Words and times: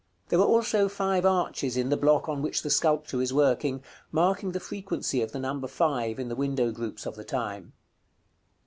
There 0.29 0.39
are 0.39 0.45
also 0.47 0.89
five 0.89 1.27
arches 1.27 1.77
in 1.77 1.89
the 1.89 1.95
block 1.95 2.27
on 2.27 2.41
which 2.41 2.63
the 2.63 2.71
sculptor 2.71 3.21
is 3.21 3.31
working, 3.31 3.83
marking 4.11 4.51
the 4.51 4.59
frequency 4.59 5.21
of 5.21 5.31
the 5.31 5.37
number 5.37 5.67
five 5.67 6.17
in 6.19 6.27
the 6.27 6.35
window 6.35 6.71
groups 6.71 7.05
of 7.05 7.15
the 7.15 7.23
time. 7.23 7.73